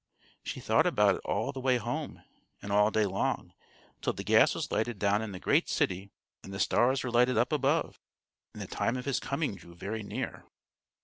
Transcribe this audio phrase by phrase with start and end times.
[0.41, 2.23] She thought about it all the way home,
[2.59, 3.53] and all day long,
[4.01, 6.09] till the gas was lighted down in the great city
[6.43, 7.99] and the stars were lighted up above,
[8.51, 10.43] and the time of his coming drew very near.